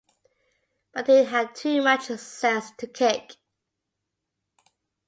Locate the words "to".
2.79-2.87